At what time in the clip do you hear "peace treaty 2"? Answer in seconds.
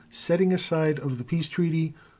1.23-1.93